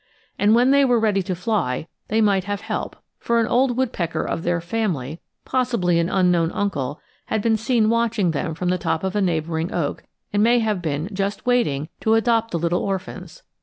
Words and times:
And 0.39 0.55
when 0.55 0.71
they 0.71 0.83
were 0.83 0.99
ready 0.99 1.21
to 1.21 1.35
fly, 1.35 1.87
they 2.07 2.21
might 2.21 2.45
have 2.45 2.61
help; 2.61 2.95
for 3.19 3.39
an 3.39 3.45
old 3.45 3.77
woodpecker 3.77 4.23
of 4.23 4.41
their 4.41 4.59
family 4.59 5.21
possibly 5.45 5.99
an 5.99 6.09
unknown 6.09 6.51
uncle 6.53 6.99
had 7.27 7.43
been 7.43 7.55
seen 7.55 7.87
watching 7.87 8.31
them 8.31 8.55
from 8.55 8.69
the 8.69 8.79
top 8.79 9.03
of 9.03 9.15
a 9.15 9.21
neighboring 9.21 9.71
oak, 9.71 10.03
and 10.33 10.41
may 10.41 10.57
have 10.57 10.81
been 10.81 11.07
just 11.13 11.45
waiting 11.45 11.87
to 11.99 12.15
adopt 12.15 12.49
the 12.49 12.57
little 12.57 12.81
orphans. 12.81 13.43